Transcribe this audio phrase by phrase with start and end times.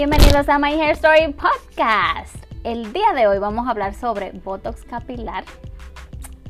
[0.00, 2.34] Bienvenidos a My Hair Story Podcast.
[2.64, 5.44] El día de hoy vamos a hablar sobre Botox capilar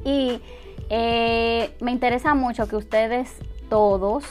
[0.04, 0.40] y
[0.88, 3.28] eh, me interesa mucho que ustedes
[3.68, 4.22] todos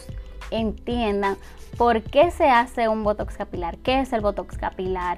[0.52, 1.36] entiendan
[1.78, 5.18] por qué se hace un Botox capilar, qué es el Botox capilar,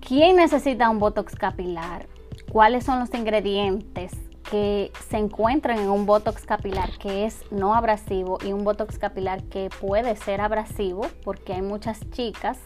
[0.00, 2.06] quién necesita un Botox capilar,
[2.50, 4.12] cuáles son los ingredientes
[4.50, 9.42] que se encuentran en un Botox capilar que es no abrasivo y un Botox capilar
[9.42, 12.58] que puede ser abrasivo porque hay muchas chicas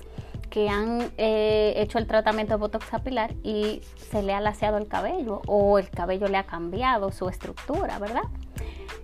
[0.55, 4.87] que han eh, hecho el tratamiento de Botox capilar y se le ha laseado el
[4.87, 8.23] cabello o el cabello le ha cambiado su estructura, ¿verdad?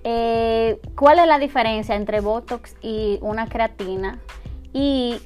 [0.05, 4.21] Eh, ¿Cuál es la diferencia entre Botox y una creatina?
[4.73, 5.21] ¿Y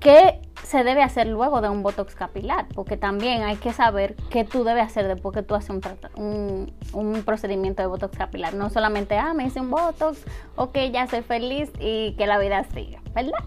[0.00, 2.66] qué se debe hacer luego de un Botox capilar?
[2.74, 5.70] Porque también hay que saber qué tú debes hacer después que tú haces
[6.14, 8.52] un, un, procedimiento de Botox capilar.
[8.52, 12.64] No solamente, ah, me hice un Botox, ok, ya soy feliz y que la vida
[12.64, 13.38] siga, ¿verdad?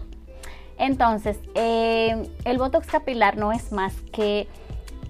[0.78, 4.46] Entonces, eh, el Botox capilar no es más que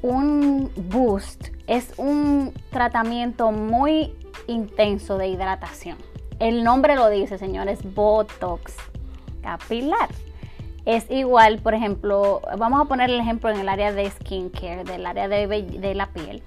[0.03, 4.15] un boost, es un tratamiento muy
[4.47, 5.99] intenso de hidratación.
[6.39, 8.75] El nombre lo dice, señores, Botox
[9.43, 10.09] capilar.
[10.87, 15.05] Es igual, por ejemplo, vamos a poner el ejemplo en el área de skincare, del
[15.05, 16.43] área de, de la piel.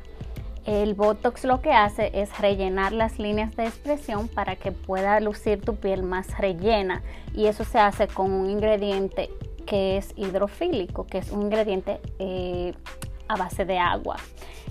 [0.65, 5.59] El Botox lo que hace es rellenar las líneas de expresión para que pueda lucir
[5.61, 7.01] tu piel más rellena
[7.33, 9.29] y eso se hace con un ingrediente
[9.65, 12.73] que es hidrofílico, que es un ingrediente eh,
[13.27, 14.17] a base de agua.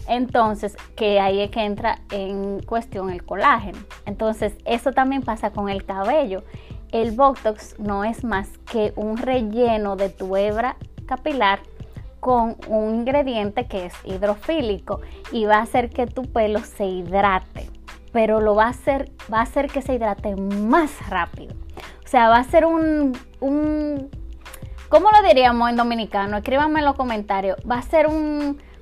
[0.06, 3.78] Entonces, que ahí es que entra en cuestión el colágeno.
[4.06, 6.44] Entonces, eso también pasa con el cabello.
[6.92, 11.60] El Botox no es más que un relleno de tu hebra capilar
[12.20, 15.00] con un ingrediente que es hidrofílico
[15.32, 17.68] y va a hacer que tu pelo se hidrate,
[18.12, 21.54] pero lo va a hacer, va a hacer que se hidrate más rápido.
[22.04, 24.10] O sea, va a ser un, un
[24.88, 26.36] ¿cómo lo diríamos en dominicano?
[26.36, 27.56] Escríbanme en los comentarios.
[27.68, 28.08] Va a ser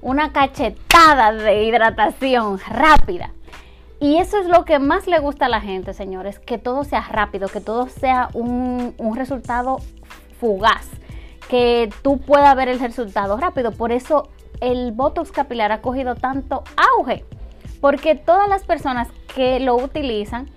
[0.00, 3.33] una cachetada de hidratación rápida.
[4.01, 7.02] Y eso es lo que más le gusta a la gente, señores, que todo sea
[7.02, 9.79] rápido, que todo sea un, un resultado
[10.41, 10.89] fugaz
[11.48, 13.73] que tú puedas ver el resultado rápido.
[13.73, 14.29] Por eso
[14.61, 17.25] el Botox capilar ha cogido tanto auge,
[17.81, 20.51] porque todas las personas que lo utilizan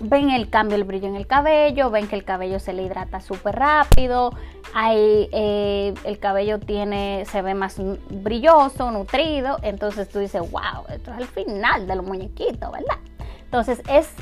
[0.00, 3.20] ven el cambio, el brillo en el cabello, ven que el cabello se le hidrata
[3.20, 4.32] súper rápido,
[4.74, 11.12] hay, eh, el cabello tiene, se ve más brilloso, nutrido, entonces tú dices, wow, esto
[11.12, 12.98] es el final de los muñequitos, ¿verdad?
[13.44, 14.12] Entonces es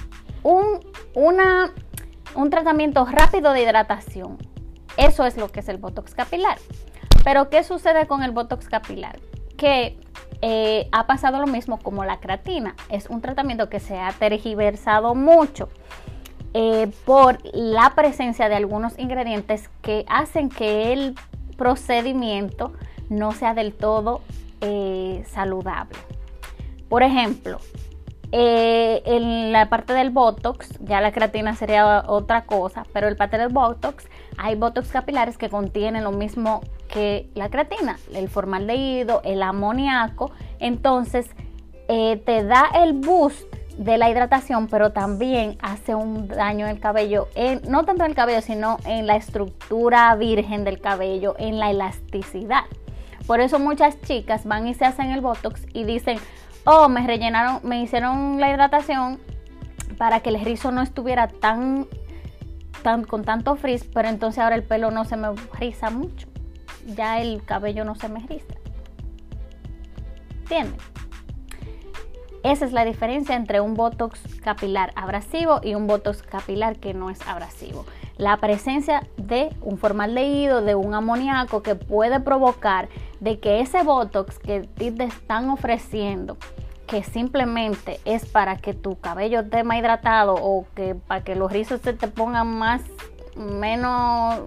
[0.44, 0.80] un,
[1.14, 1.72] una,
[2.36, 4.38] un tratamiento rápido de hidratación
[4.96, 6.58] eso es lo que es el Botox capilar.
[7.24, 9.18] Pero ¿qué sucede con el Botox capilar?
[9.56, 9.98] Que
[10.42, 12.74] eh, ha pasado lo mismo como la creatina.
[12.90, 15.68] Es un tratamiento que se ha tergiversado mucho
[16.52, 21.14] eh, por la presencia de algunos ingredientes que hacen que el
[21.56, 22.72] procedimiento
[23.08, 24.20] no sea del todo
[24.60, 25.98] eh, saludable.
[26.88, 27.58] Por ejemplo,
[28.36, 33.48] en la parte del Botox, ya la creatina sería otra cosa, pero el parte del
[33.48, 34.08] Botox
[34.38, 40.32] hay botox capilares que contienen lo mismo que la creatina, el formaldehído, el amoníaco.
[40.58, 41.30] Entonces,
[41.88, 43.44] eh, te da el boost
[43.78, 47.28] de la hidratación, pero también hace un daño en el cabello,
[47.68, 52.64] no tanto en el cabello, sino en la estructura virgen del cabello, en la elasticidad.
[53.26, 56.18] Por eso muchas chicas van y se hacen el botox y dicen,
[56.64, 59.18] oh, me rellenaron, me hicieron la hidratación
[59.98, 61.86] para que el rizo no estuviera tan
[63.08, 66.28] con tanto frizz, pero entonces ahora el pelo no se me riza mucho.
[66.86, 68.54] Ya el cabello no se me riza.
[70.42, 70.76] ¿Entienden?
[72.42, 77.08] Esa es la diferencia entre un botox capilar abrasivo y un botox capilar que no
[77.08, 77.86] es abrasivo.
[78.18, 84.38] La presencia de un formaldehído, de un amoníaco que puede provocar de que ese botox
[84.38, 86.36] que te están ofreciendo
[86.86, 91.50] que simplemente es para que tu cabello esté más hidratado o que para que los
[91.50, 92.82] rizos se te pongan más
[93.36, 94.42] menos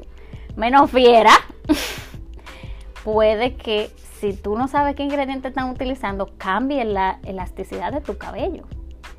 [0.56, 1.34] menos fiera
[3.04, 8.18] puede que si tú no sabes qué ingredientes están utilizando cambie la elasticidad de tu
[8.18, 8.64] cabello.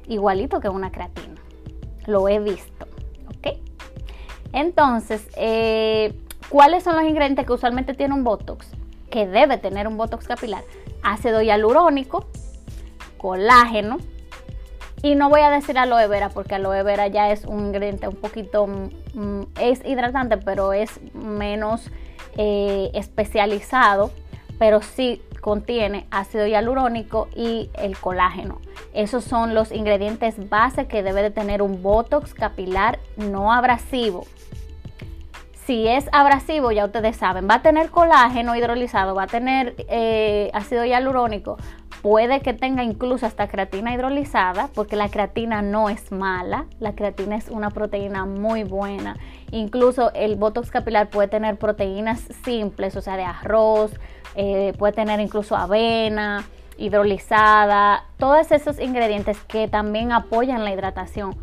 [0.08, 1.34] Igualito que una creatina.
[2.06, 2.86] Lo he visto
[3.28, 3.58] ok
[4.52, 8.68] entonces eh, cuáles son los ingredientes que usualmente tiene un botox
[9.10, 10.62] que debe tener un botox capilar.
[11.02, 12.26] Ácido hialurónico
[13.18, 13.98] colágeno.
[15.02, 18.16] Y no voy a decir aloe vera porque aloe vera ya es un ingrediente un
[18.16, 21.90] poquito, mm, mm, es hidratante, pero es menos
[22.36, 24.10] eh, especializado,
[24.58, 28.60] pero sí contiene ácido hialurónico y el colágeno.
[28.92, 34.26] Esos son los ingredientes base que debe de tener un Botox capilar no abrasivo.
[35.64, 40.50] Si es abrasivo, ya ustedes saben, va a tener colágeno hidrolizado, va a tener eh,
[40.54, 41.58] ácido hialurónico,
[42.02, 47.36] puede que tenga incluso hasta creatina hidrolizada, porque la creatina no es mala, la creatina
[47.36, 49.16] es una proteína muy buena.
[49.50, 53.92] Incluso el botox capilar puede tener proteínas simples, o sea, de arroz,
[54.34, 56.44] eh, puede tener incluso avena
[56.78, 61.34] hidrolizada, todos esos ingredientes que también apoyan la hidratación.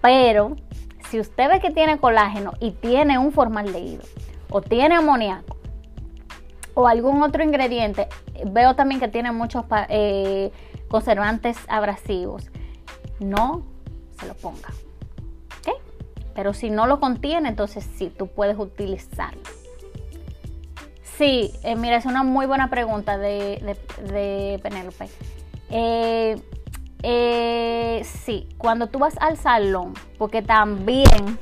[0.00, 0.56] Pero
[1.10, 4.04] si usted ve que tiene colágeno y tiene un formaldehído
[4.48, 5.55] o tiene amoníaco
[6.76, 8.06] o algún otro ingrediente,
[8.44, 10.52] veo también que tiene muchos eh,
[10.88, 12.50] conservantes abrasivos,
[13.18, 13.64] no
[14.20, 14.68] se lo ponga.
[16.36, 19.40] Pero si no lo contiene, entonces sí, tú puedes utilizarlo.
[21.02, 23.78] Sí, eh, mira, es una muy buena pregunta de,
[24.12, 25.08] de, Penélope.
[25.70, 26.36] Eh,
[27.02, 31.38] eh, sí, cuando tú vas al salón, porque también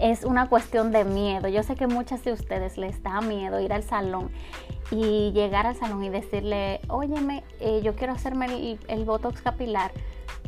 [0.00, 1.48] es una cuestión de miedo.
[1.48, 4.30] Yo sé que muchas de ustedes les da miedo ir al salón
[4.90, 7.44] y llegar al salón y decirle, óyeme,
[7.82, 9.92] yo quiero hacerme el, botox capilar,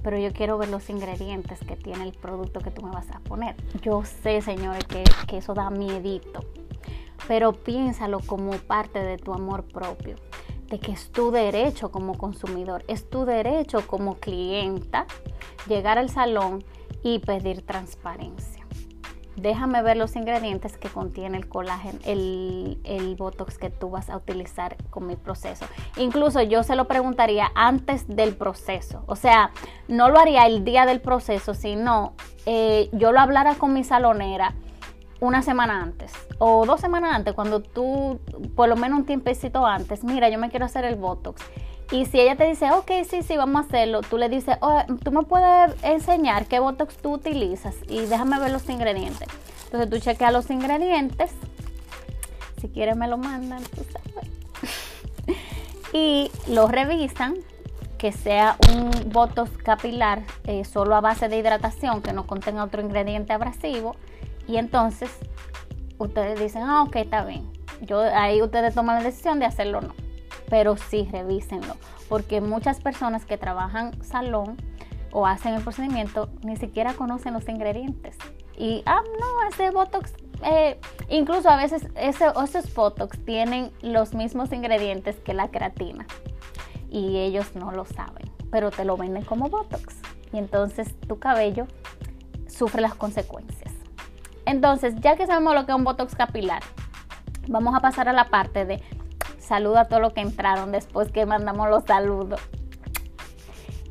[0.02, 3.20] pero yo quiero ver los ingredientes que tiene el producto que tú me vas a
[3.20, 3.56] poner.
[3.82, 6.40] Yo sé, señores, que, que eso da miedito
[7.28, 10.16] pero piénsalo como parte de tu amor propio,
[10.68, 15.06] de que es tu derecho como consumidor, es tu derecho como clienta
[15.66, 16.64] llegar al salón
[17.02, 18.57] y pedir transparencia.
[19.40, 24.16] Déjame ver los ingredientes que contiene el colágeno, el, el, botox que tú vas a
[24.16, 25.66] utilizar con mi proceso.
[25.96, 29.04] Incluso yo se lo preguntaría antes del proceso.
[29.06, 29.50] O sea,
[29.86, 32.14] no lo haría el día del proceso, sino
[32.46, 34.54] eh, yo lo hablara con mi salonera
[35.20, 38.20] una semana antes o dos semanas antes, cuando tú,
[38.54, 41.42] por lo menos un tiempecito antes, mira, yo me quiero hacer el Botox.
[41.90, 44.82] Y si ella te dice, ok, sí, sí, vamos a hacerlo, tú le dices, oh,
[45.02, 49.26] tú me puedes enseñar qué Botox tú utilizas y déjame ver los ingredientes.
[49.64, 51.32] Entonces tú chequeas los ingredientes,
[52.60, 54.30] si quieres me lo mandan, tú sabes.
[55.94, 57.36] y lo revisan,
[57.96, 62.82] que sea un Botox capilar eh, solo a base de hidratación, que no contenga otro
[62.82, 63.96] ingrediente abrasivo
[64.46, 65.10] y entonces
[65.98, 67.50] ustedes dicen, ah, ok, está bien.
[67.80, 70.07] Yo, ahí ustedes toman la decisión de hacerlo o no.
[70.48, 71.74] Pero sí, revísenlo.
[72.08, 74.56] Porque muchas personas que trabajan salón
[75.12, 78.16] o hacen el procedimiento ni siquiera conocen los ingredientes.
[78.56, 80.12] Y, ah, no, ese Botox,
[80.44, 86.06] eh, incluso a veces ese, esos Botox tienen los mismos ingredientes que la creatina.
[86.90, 89.96] Y ellos no lo saben, pero te lo venden como Botox.
[90.32, 91.66] Y entonces tu cabello
[92.48, 93.72] sufre las consecuencias.
[94.44, 96.62] Entonces, ya que sabemos lo que es un Botox capilar,
[97.48, 98.82] vamos a pasar a la parte de
[99.48, 102.40] saludo a todos los que entraron después que mandamos los saludos.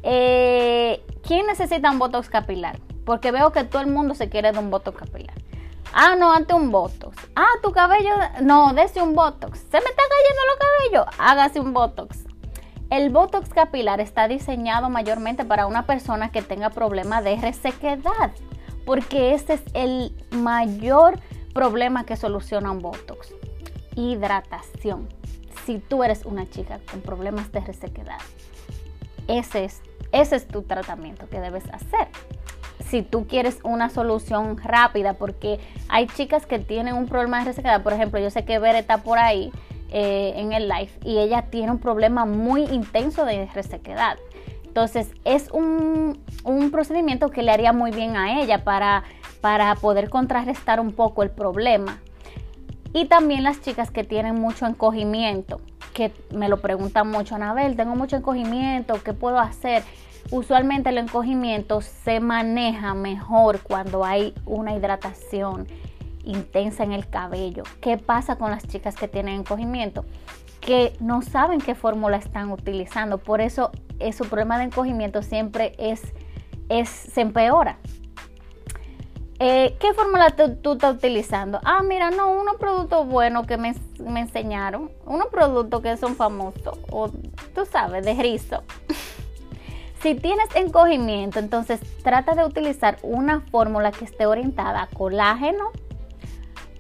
[0.04, 2.80] Eh, ¿Quién necesita un Botox capilar?
[3.06, 5.36] Porque veo que todo el mundo se quiere de un Botox capilar.
[5.94, 7.18] Ah, no, ante un Botox.
[7.36, 8.12] Ah, tu cabello,
[8.42, 9.60] no, dese un Botox.
[9.60, 11.16] Se me está cayendo los cabellos.
[11.18, 12.26] Hágase un Botox.
[12.90, 18.32] El Botox capilar está diseñado mayormente para una persona que tenga problemas de resequedad
[18.88, 21.20] porque ese es el mayor
[21.54, 23.34] problema que soluciona un Botox.
[23.98, 25.10] Hidratación.
[25.68, 28.20] Si tú eres una chica con problemas de resequedad,
[29.28, 29.82] ese es,
[30.14, 32.08] ese es tu tratamiento que debes hacer.
[32.86, 35.60] Si tú quieres una solución rápida, porque
[35.90, 39.00] hay chicas que tienen un problema de resequedad, por ejemplo, yo sé que Ver está
[39.00, 39.52] por ahí
[39.90, 44.18] eh, en el live y ella tiene un problema muy intenso de resequedad.
[44.64, 46.24] Entonces es un,
[46.72, 49.04] procedimiento que le haría muy bien a ella para,
[49.42, 52.00] para poder contrarrestar un poco el problema.
[52.94, 55.62] Y también las chicas que tienen mucho encogimiento,
[55.94, 59.84] que me lo preguntan mucho, Anabel, tengo mucho encogimiento, ¿qué puedo hacer?
[60.32, 65.68] Usualmente el encogimiento se maneja mejor cuando hay una hidratación
[66.26, 67.64] intensa en el cabello.
[67.82, 70.06] ¿Qué pasa con las chicas que tienen encogimiento?
[70.60, 73.20] Que no saben qué fórmula están utilizando.
[73.20, 73.72] Por eso
[74.12, 76.02] su problema de encogimiento siempre es,
[76.68, 77.78] es se empeora.
[79.40, 81.60] Eh, ¿Qué fórmula tú, estás utilizando?
[81.64, 86.80] Ah, mira, no, unos productos buenos que me, me, enseñaron, unos productos que son famosos,
[86.90, 87.10] o
[87.54, 88.64] tú sabes, de rizo.
[90.02, 95.72] si tienes encogimiento, entonces trata de utilizar una fórmula que esté orientada a colágeno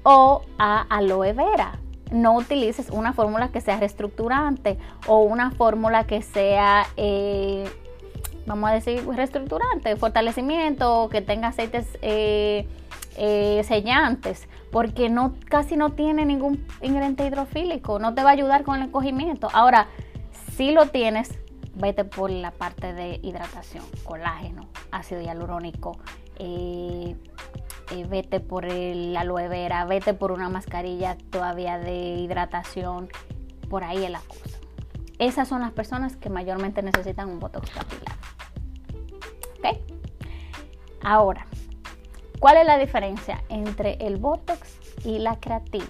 [0.01, 1.79] o a aloe vera
[2.11, 7.69] no utilices una fórmula que sea reestructurante o una fórmula que sea, eh,
[8.47, 12.65] vamos a decir, reestructurante, fortalecimiento, que tenga aceites eh,
[13.17, 18.63] eh, sellantes, porque no, casi no tiene ningún ingrediente hidrofílico, no te va a ayudar
[18.63, 19.49] con el encogimiento.
[19.53, 19.87] Ahora,
[20.55, 21.37] si lo tienes,
[21.75, 25.97] vete por la parte de hidratación, colágeno, ácido hialurónico,
[26.39, 27.15] eh,
[28.07, 33.09] vete por el aloe vera, vete por una mascarilla todavía de hidratación,
[33.69, 34.57] por ahí es la cosa.
[35.19, 38.15] Esas son las personas que mayormente necesitan un botox capilar.
[39.57, 39.77] ¿Ok?
[41.01, 41.45] Ahora,
[42.39, 45.85] ¿cuál es la diferencia entre el botox y la creatina?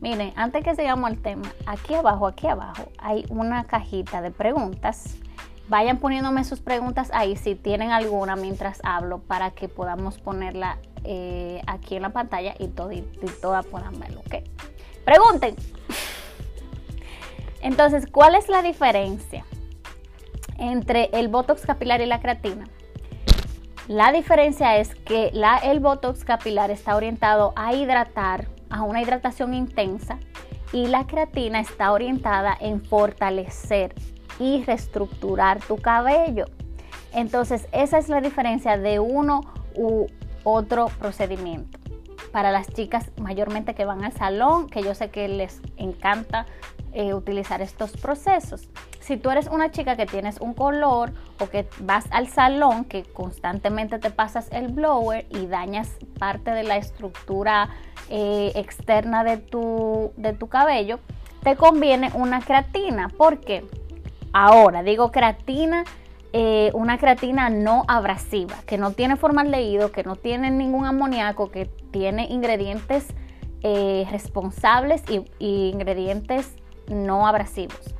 [0.00, 5.16] Miren, antes que sigamos al tema, aquí abajo, aquí abajo hay una cajita de preguntas.
[5.68, 11.60] Vayan poniéndome sus preguntas ahí si tienen alguna mientras hablo para que podamos ponerla eh,
[11.66, 14.36] aquí en la pantalla y, y todas puedan verlo, ¿ok?
[15.04, 15.56] Pregunten.
[17.60, 19.44] Entonces, ¿cuál es la diferencia
[20.58, 22.64] entre el Botox capilar y la creatina?
[23.88, 29.54] La diferencia es que la, el Botox capilar está orientado a hidratar, a una hidratación
[29.54, 30.18] intensa,
[30.72, 33.94] y la creatina está orientada en fortalecer
[34.38, 36.44] y reestructurar tu cabello.
[37.12, 39.40] Entonces, esa es la diferencia de uno
[39.74, 40.06] u
[40.44, 41.78] otro procedimiento.
[42.32, 46.46] Para las chicas mayormente que van al salón, que yo sé que les encanta
[46.92, 48.68] eh, utilizar estos procesos.
[49.08, 53.04] Si tú eres una chica que tienes un color o que vas al salón, que
[53.04, 57.70] constantemente te pasas el blower y dañas parte de la estructura
[58.10, 61.00] eh, externa de tu, de tu cabello,
[61.42, 63.08] te conviene una creatina.
[63.08, 63.64] ¿Por qué?
[64.34, 65.84] Ahora, digo creatina,
[66.34, 71.64] eh, una creatina no abrasiva, que no tiene formaldehído, que no tiene ningún amoníaco, que
[71.90, 73.06] tiene ingredientes
[73.62, 76.54] responsables y, y ingredientes
[76.88, 77.97] no abrasivos.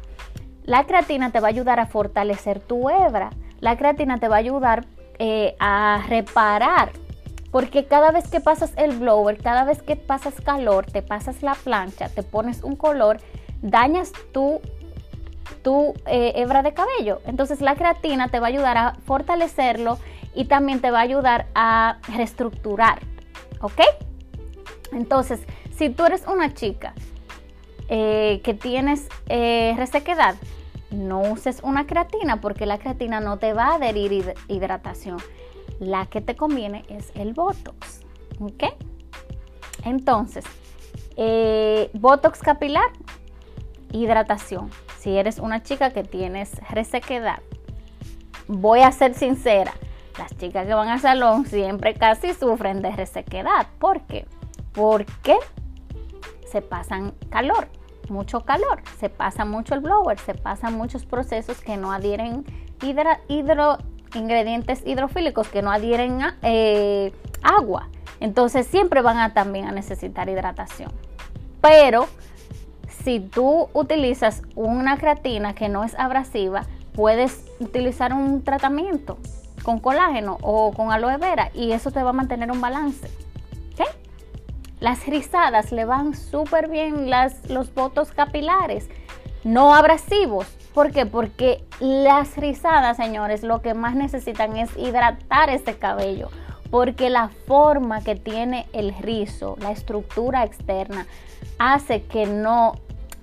[0.68, 3.30] La creatina te va a ayudar a fortalecer tu hebra.
[3.60, 4.84] La creatina te va a ayudar
[5.18, 6.90] eh, a reparar.
[7.50, 11.54] Porque cada vez que pasas el blower, cada vez que pasas calor, te pasas la
[11.54, 13.16] plancha, te pones un color,
[13.62, 14.60] dañas tu,
[15.62, 17.22] tu eh, hebra de cabello.
[17.24, 19.98] Entonces la creatina te va a ayudar a fortalecerlo
[20.34, 22.98] y también te va a ayudar a reestructurar.
[23.62, 23.80] ¿Ok?
[24.92, 25.40] Entonces,
[25.74, 26.92] si tú eres una chica
[27.88, 30.34] eh, que tienes resequedad,
[30.90, 35.18] no uses una creatina porque la creatina no te va a adherir hidratación.
[35.78, 38.00] La que te conviene es el Botox.
[38.40, 38.64] ¿Ok?
[39.84, 40.44] Entonces,
[41.16, 42.90] eh, Botox capilar,
[43.92, 44.70] hidratación.
[44.98, 47.40] Si eres una chica que tienes resequedad,
[48.48, 49.72] voy a ser sincera,
[50.18, 53.68] las chicas que van al salón siempre casi sufren de resequedad.
[53.78, 54.26] ¿Por qué?
[54.72, 55.36] Porque
[56.50, 57.68] se pasan calor
[58.10, 62.44] mucho calor, se pasa mucho el blower, se pasan muchos procesos que no adhieren
[62.82, 63.78] hidro,
[64.14, 67.12] ingredientes hidrofílicos que no adhieren eh,
[67.42, 67.88] agua.
[68.20, 70.90] Entonces siempre van a también a necesitar hidratación.
[71.60, 72.08] Pero
[73.04, 79.18] si tú utilizas una creatina que no es abrasiva, puedes utilizar un tratamiento
[79.62, 83.08] con colágeno o con aloe vera y eso te va a mantener un balance.
[84.80, 88.88] Las rizadas le van súper bien las, los votos capilares,
[89.42, 90.46] no abrasivos.
[90.72, 91.04] ¿Por qué?
[91.04, 96.28] Porque las rizadas, señores, lo que más necesitan es hidratar ese cabello.
[96.70, 101.06] Porque la forma que tiene el rizo, la estructura externa,
[101.58, 102.74] hace que no...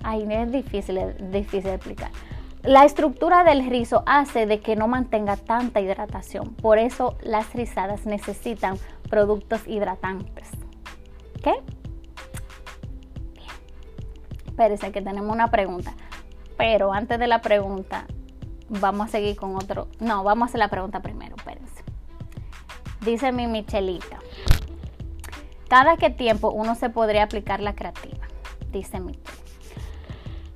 [0.02, 2.10] Ay, es difícil, difícil de explicar.
[2.62, 6.54] La estructura del rizo hace de que no mantenga tanta hidratación.
[6.54, 8.76] Por eso las rizadas necesitan
[9.08, 10.65] productos hidratantes.
[11.46, 11.64] ¿Ok?
[13.34, 13.46] Bien.
[14.46, 15.94] Espérense que tenemos una pregunta.
[16.56, 18.06] Pero antes de la pregunta,
[18.68, 19.88] vamos a seguir con otro.
[20.00, 21.84] No, vamos a hacer la pregunta primero, espérense.
[23.04, 24.18] Dice mi Michelita.
[25.68, 28.28] ¿Cada qué tiempo uno se podría aplicar la creatina?
[28.72, 29.22] Dice Michel.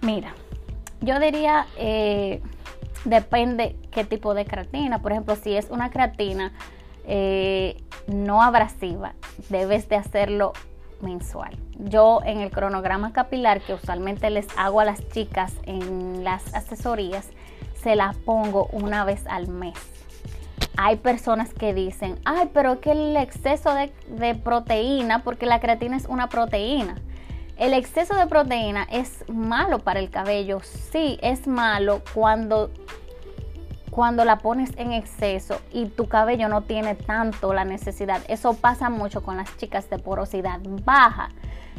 [0.00, 0.34] Mira,
[1.00, 2.42] yo diría, eh,
[3.04, 5.02] depende qué tipo de creatina.
[5.02, 6.52] Por ejemplo, si es una creatina
[7.04, 9.14] eh, no abrasiva,
[9.48, 10.52] debes de hacerlo
[11.02, 11.56] mensual.
[11.78, 17.28] Yo en el cronograma capilar que usualmente les hago a las chicas en las asesorías,
[17.82, 19.74] se la pongo una vez al mes.
[20.76, 25.96] Hay personas que dicen, ay, pero que el exceso de, de proteína, porque la creatina
[25.96, 26.96] es una proteína.
[27.56, 30.60] El exceso de proteína es malo para el cabello.
[30.62, 32.70] Sí, es malo cuando
[33.90, 38.20] cuando la pones en exceso y tu cabello no tiene tanto la necesidad.
[38.28, 41.30] Eso pasa mucho con las chicas de porosidad baja,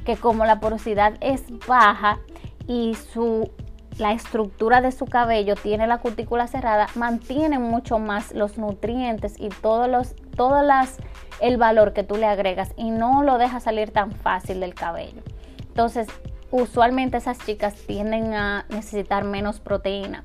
[0.06, 2.20] que como la porosidad es baja
[2.68, 3.50] y su
[3.98, 9.50] la estructura de su cabello tiene la cutícula cerrada, mantiene mucho más los nutrientes y
[9.50, 10.98] todos los todas las
[11.42, 15.22] el valor que tú le agregas y no lo deja salir tan fácil del cabello.
[15.68, 16.08] Entonces,
[16.52, 20.24] usualmente esas chicas tienden a necesitar menos proteína.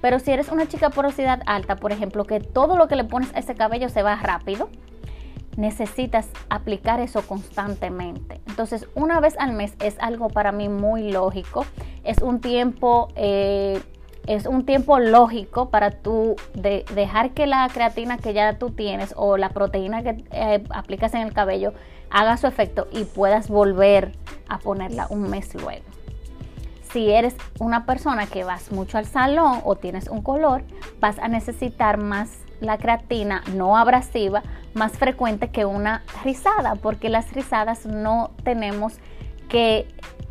[0.00, 3.34] Pero si eres una chica porosidad alta, por ejemplo, que todo lo que le pones
[3.34, 4.68] a ese cabello se va rápido,
[5.56, 8.40] necesitas aplicar eso constantemente.
[8.46, 11.64] Entonces, una vez al mes es algo para mí muy lógico.
[12.04, 13.80] Es un tiempo, eh,
[14.26, 19.14] es un tiempo lógico para tú de dejar que la creatina que ya tú tienes
[19.16, 21.72] o la proteína que eh, aplicas en el cabello
[22.10, 24.12] haga su efecto y puedas volver
[24.48, 25.95] a ponerla un mes luego.
[26.92, 30.62] Si eres una persona que vas mucho al salón o tienes un color,
[31.00, 34.42] vas a necesitar más la creatina no abrasiva
[34.74, 38.98] más frecuente que una rizada, porque las rizadas no tenemos
[39.48, 39.88] que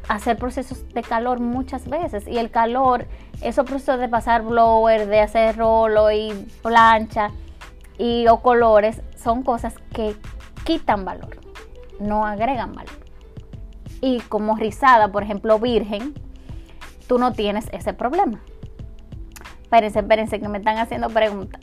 [0.08, 3.08] hacer procesos de calor muchas veces y el calor,
[3.42, 6.32] esos procesos de pasar blower, de hacer rolo y
[6.62, 7.32] plancha
[7.98, 10.16] y o colores son cosas que
[10.64, 11.40] quitan valor,
[12.00, 12.94] no agregan valor.
[14.02, 16.14] Y como rizada, por ejemplo, virgen,
[17.08, 18.42] tú no tienes ese problema.
[19.64, 21.62] Espérense, espérense que me están haciendo preguntas.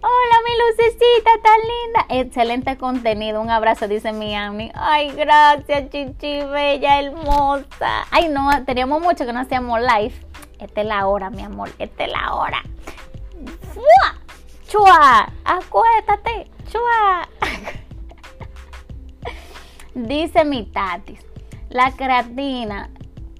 [0.00, 2.06] Hola, mi lucecita tan linda.
[2.08, 3.40] Excelente contenido.
[3.40, 4.70] Un abrazo, dice Miami.
[4.74, 8.06] Ay, gracias, chichi, bella, hermosa.
[8.10, 10.14] Ay, no, teníamos mucho que no hacíamos live.
[10.60, 11.70] Esta es la hora, mi amor.
[11.78, 12.62] Esta es la hora.
[13.74, 14.18] ¡Fua!
[14.68, 15.32] ¡Chua!
[15.44, 16.50] Acuéstate.
[16.70, 17.28] ¡Chua!
[19.94, 21.20] dice mi tatis.
[21.70, 22.90] La creatina,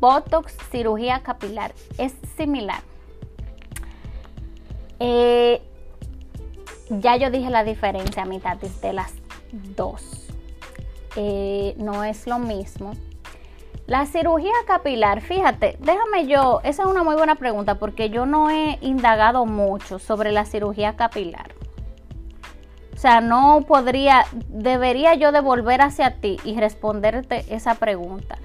[0.00, 2.82] Botox, cirugía capilar, es similar.
[5.00, 5.62] Eh,
[6.90, 9.12] ya yo dije la diferencia, mi tatis, de las
[9.76, 10.28] dos.
[11.16, 12.92] Eh, no es lo mismo.
[13.86, 18.50] La cirugía capilar, fíjate, déjame yo, esa es una muy buena pregunta porque yo no
[18.50, 21.54] he indagado mucho sobre la cirugía capilar.
[22.94, 28.38] O sea, no podría, debería yo devolver hacia ti y responderte esa pregunta.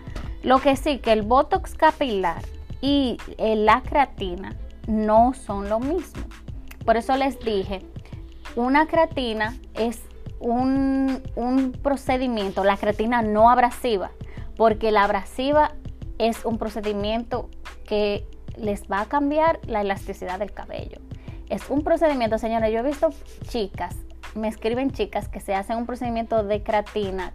[0.43, 2.43] Lo que sí, que el Botox capilar
[2.81, 4.55] y la creatina
[4.87, 6.23] no son lo mismo.
[6.85, 7.81] Por eso les dije
[8.55, 10.03] una creatina es
[10.39, 11.21] un,
[11.81, 14.11] procedimiento, la creatina no abrasiva,
[14.57, 15.71] porque la abrasiva
[16.19, 17.49] es un procedimiento
[17.87, 18.27] que
[18.57, 20.99] les va a cambiar la elasticidad del cabello.
[21.49, 23.09] Es un procedimiento, señores, yo he visto
[23.47, 23.95] chicas,
[24.35, 27.31] me escriben chicas que se hacen un procedimiento de creatina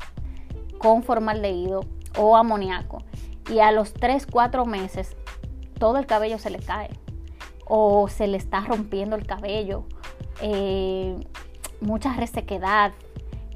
[0.78, 1.80] con formaldehído
[2.16, 3.02] o amoníaco
[3.50, 5.16] y a los 3, 4 meses
[5.78, 6.90] todo el cabello se le cae
[7.66, 9.84] o se le está rompiendo el cabello
[10.40, 11.16] eh,
[11.80, 12.92] mucha resequedad,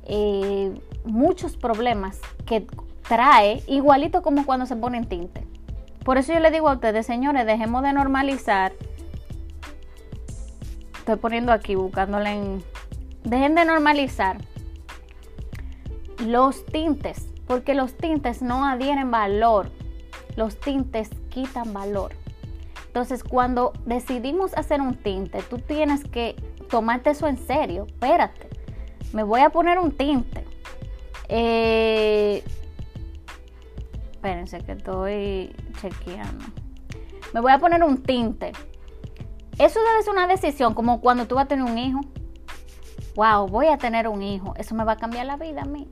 [0.05, 0.73] eh,
[1.05, 2.67] muchos problemas que
[3.09, 5.47] trae, igualito como cuando se pone en tinte.
[6.05, 8.73] Por eso yo le digo a ustedes, señores, dejemos de normalizar.
[10.99, 12.65] Estoy poniendo aquí, buscándole en...
[13.25, 14.39] Dejen de normalizar
[16.19, 19.71] los tintes, porque los tintes no adhieren valor.
[20.37, 22.13] Los tintes quitan valor.
[22.87, 26.37] Entonces, cuando decidimos hacer un tinte, tú tienes que
[26.69, 27.87] tomarte eso en serio.
[27.87, 28.49] Espérate,
[29.13, 30.45] me voy a poner un tinte.
[31.29, 32.45] Eh,
[34.13, 36.45] espérense que estoy chequeando.
[37.33, 38.53] Me voy a poner un tinte.
[39.59, 42.01] Eso debe ser una decisión, como cuando tú vas a tener un hijo.
[43.17, 44.55] Wow, voy a tener un hijo.
[44.57, 45.89] Eso me va a cambiar la vida a mí.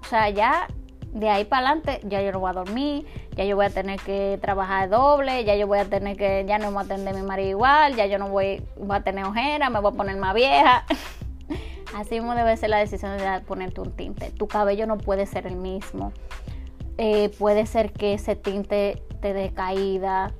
[0.00, 0.68] O sea, ya
[1.12, 4.00] de ahí para adelante, ya yo no voy a dormir, ya yo voy a tener
[4.00, 7.18] que trabajar doble, ya yo voy a tener que, ya no voy a atender a
[7.18, 10.34] mi marido igual, ya yo no voy, a tener ojera, me voy a poner más
[10.34, 10.84] vieja.
[11.94, 14.30] Así mismo debe ser la decisión de ponerte un tinte.
[14.30, 16.12] Tu cabello no puede ser el mismo.
[16.96, 20.32] Eh, puede ser que ese tinte te dé caída.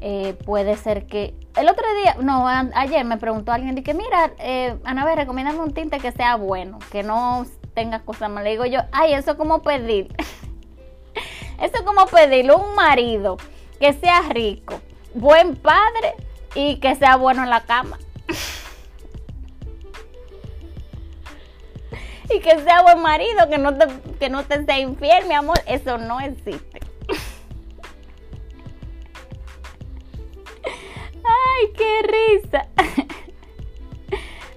[0.00, 1.34] Eh, puede ser que.
[1.56, 5.98] El otro día, no, ayer me preguntó alguien, dije, mira, eh, Anabel, recomiéndame un tinte
[5.98, 7.46] que sea bueno, que no
[7.78, 8.44] tenga cosas malas.
[8.44, 10.08] Le digo yo, ay, eso es como pedir.
[11.62, 13.36] eso es como pedirle un marido
[13.78, 14.80] que sea rico,
[15.14, 16.16] buen padre
[16.56, 17.96] y que sea bueno en la cama.
[22.34, 23.86] y que sea buen marido, que no te,
[24.18, 25.60] que no te sea infiel, mi amor.
[25.64, 26.80] Eso no existe.
[31.22, 32.02] Ay, qué
[32.42, 32.66] risa.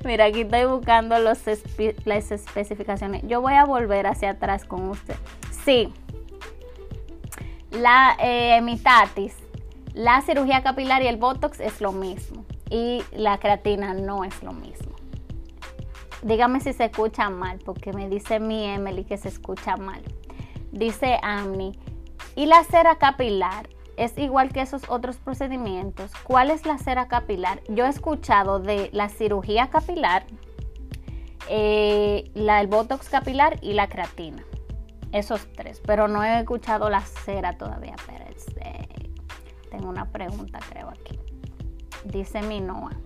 [0.04, 1.40] Mira, aquí estoy buscando los
[2.06, 3.22] las especificaciones.
[3.28, 5.16] Yo voy a volver hacia atrás con usted.
[5.64, 5.94] Sí,
[7.72, 8.62] la eh,
[9.94, 12.46] la cirugía capilar y el botox es lo mismo.
[12.70, 14.96] Y la creatina no es lo mismo.
[16.22, 20.02] Dígame si se escucha mal, porque me dice mi Emily que se escucha mal.
[20.72, 21.74] Dice Amni.
[22.36, 23.68] ¿Y la cera capilar?
[24.04, 26.12] Es igual que esos otros procedimientos.
[26.24, 27.62] ¿Cuál es la cera capilar?
[27.68, 30.26] Yo he escuchado de la cirugía capilar,
[31.48, 34.44] eh, la, el botox capilar y la creatina.
[35.12, 37.96] Esos tres, pero no he escuchado la cera todavía.
[38.08, 38.22] Pero
[39.70, 41.20] tengo una pregunta, creo aquí.
[42.06, 42.98] Dice mi Noah.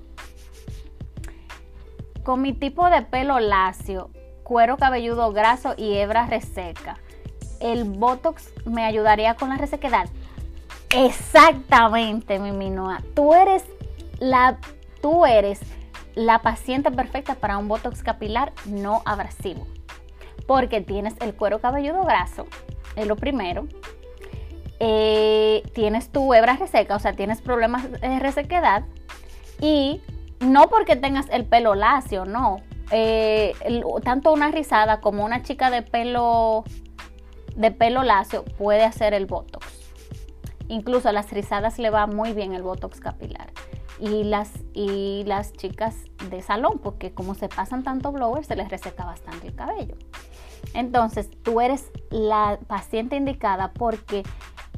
[2.23, 4.09] con mi tipo de pelo lacio,
[4.43, 6.97] cuero cabelludo graso y hebra reseca,
[7.59, 10.07] ¿el Botox me ayudaría con la resequedad?
[10.89, 13.01] Exactamente, mi Minoa.
[13.13, 13.63] Tú eres
[14.19, 14.57] la,
[15.01, 15.59] tú eres
[16.15, 19.67] la paciente perfecta para un Botox capilar no abrasivo.
[20.47, 22.45] Porque tienes el cuero cabelludo graso,
[22.95, 23.67] es lo primero.
[24.79, 28.83] Eh, tienes tu hebra reseca, o sea, tienes problemas de resequedad.
[29.59, 30.01] Y
[30.39, 32.57] no porque tengas el pelo lacio, no.
[32.91, 33.55] Eh,
[34.03, 36.63] tanto una rizada como una chica de pelo
[37.55, 39.84] de pelo lacio puede hacer el botox.
[40.67, 43.51] Incluso a las rizadas le va muy bien el botox capilar.
[43.99, 45.95] Y las, y las chicas
[46.29, 49.95] de salón, porque como se pasan tanto blower, se les reseca bastante el cabello.
[50.73, 54.23] Entonces, tú eres la paciente indicada porque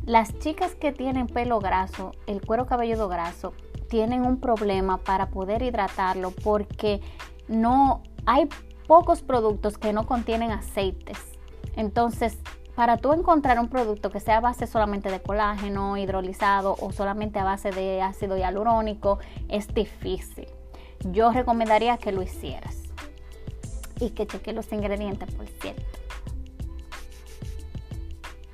[0.05, 3.53] las chicas que tienen pelo graso, el cuero cabelludo graso,
[3.89, 7.01] tienen un problema para poder hidratarlo porque
[7.47, 8.47] no hay
[8.87, 11.17] pocos productos que no contienen aceites.
[11.75, 12.37] Entonces,
[12.77, 17.39] para tú encontrar un producto que sea a base solamente de colágeno hidrolizado o solamente
[17.39, 19.17] a base de ácido hialurónico,
[19.49, 20.47] es difícil.
[21.05, 22.75] Yo recomendaría que lo hicieras
[23.99, 25.81] y que cheque los ingredientes, por cierto.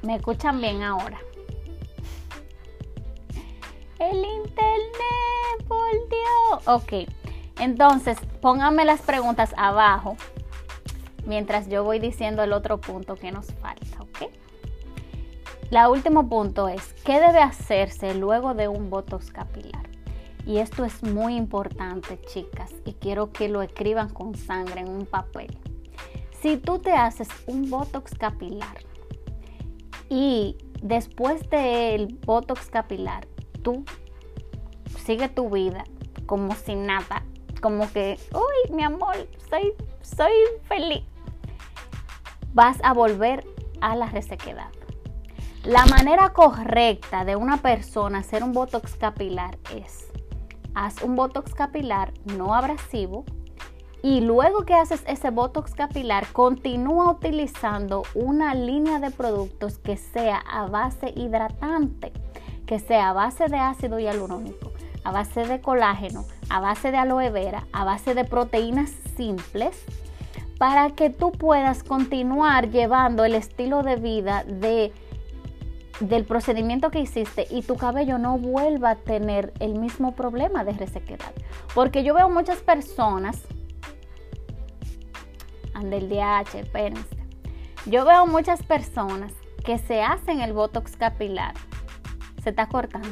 [0.03, 1.19] ¿Me escuchan bien ahora?
[3.99, 6.67] El internet, por Dios.
[6.67, 7.09] Ok,
[7.59, 10.15] entonces pónganme las preguntas abajo
[11.25, 14.31] mientras yo voy diciendo el otro punto que nos falta, ¿ok?
[15.69, 19.89] La último punto es, ¿qué debe hacerse luego de un botox capilar?
[20.45, 25.05] Y esto es muy importante, chicas, y quiero que lo escriban con sangre en un
[25.05, 25.57] papel.
[26.41, 28.77] Si tú te haces un botox capilar
[30.09, 33.25] y después del botox capilar
[33.61, 33.85] tú
[35.05, 35.85] sigue tu vida
[36.25, 37.25] como sin nada,
[37.61, 39.15] como que, uy, mi amor,
[39.49, 40.33] soy, soy
[40.67, 41.03] feliz.
[42.53, 43.45] Vas a volver
[43.81, 44.69] a la resequedad.
[45.63, 50.11] La manera correcta de una persona hacer un botox capilar es,
[50.75, 53.25] haz un botox capilar no abrasivo
[54.01, 60.37] y luego que haces ese botox capilar, continúa utilizando una línea de productos que sea
[60.37, 62.11] a base hidratante
[62.65, 64.71] que sea a base de ácido hialurónico,
[65.03, 69.83] a base de colágeno, a base de aloe vera, a base de proteínas simples,
[70.63, 74.93] para que tú puedas continuar llevando el estilo de vida de,
[75.99, 80.71] del procedimiento que hiciste y tu cabello no vuelva a tener el mismo problema de
[80.71, 81.33] resequedad.
[81.75, 83.41] Porque yo veo muchas personas,
[85.73, 87.17] ande el DH, espérense.
[87.85, 89.33] Yo veo muchas personas
[89.65, 91.55] que se hacen el botox capilar
[92.41, 93.09] se está cortando.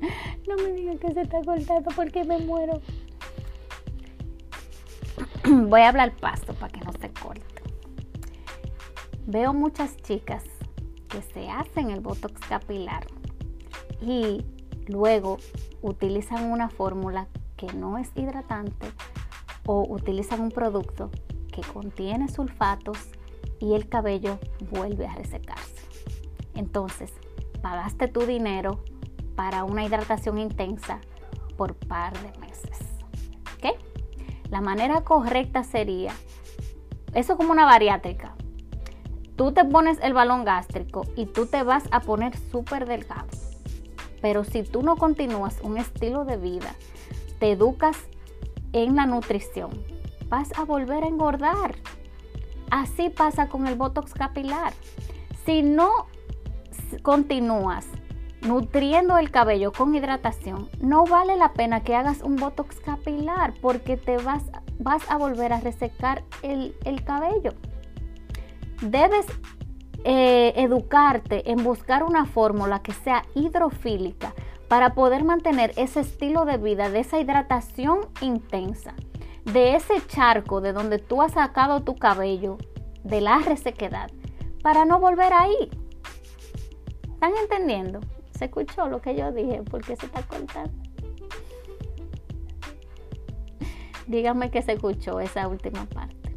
[0.46, 2.80] No me digan que se está cortando porque me muero.
[5.44, 7.62] Voy a hablar pasto para que no se corte.
[9.26, 10.44] Veo muchas chicas
[11.08, 13.06] que se hacen el botox capilar
[14.00, 14.44] y
[14.86, 15.38] luego
[15.82, 18.92] utilizan una fórmula que no es hidratante
[19.66, 21.10] o utilizan un producto
[21.52, 22.98] que contiene sulfatos
[23.58, 24.38] y el cabello
[24.70, 25.82] vuelve a resecarse.
[26.54, 27.12] Entonces,
[27.62, 28.84] pagaste tu dinero
[29.34, 31.00] para una hidratación intensa
[31.56, 32.85] por par de meses.
[34.50, 36.12] La manera correcta sería,
[37.14, 38.34] eso como una bariátrica.
[39.36, 43.28] Tú te pones el balón gástrico y tú te vas a poner súper delgado.
[44.22, 46.74] Pero si tú no continúas un estilo de vida,
[47.38, 47.96] te educas
[48.72, 49.70] en la nutrición,
[50.28, 51.76] vas a volver a engordar.
[52.70, 54.72] Así pasa con el botox capilar.
[55.44, 56.06] Si no
[57.02, 57.86] continúas
[58.46, 63.96] nutriendo el cabello con hidratación, no vale la pena que hagas un botox capilar porque
[63.96, 64.44] te vas,
[64.78, 67.52] vas a volver a resecar el, cabello.
[68.80, 69.26] Debes
[70.04, 74.32] eh, educarte en buscar una fórmula que sea hidrofílica
[74.68, 78.94] para poder mantener ese estilo de vida, de esa hidratación intensa,
[79.44, 82.58] de ese charco de donde tú has sacado tu cabello,
[83.04, 84.10] de la resequedad,
[84.62, 85.70] para no volver ahí.
[87.14, 88.00] ¿Están entendiendo?
[88.38, 89.62] ¿Se escuchó lo que yo dije?
[89.62, 90.70] porque se está cortando?
[94.06, 96.36] Dígame que se escuchó esa última parte.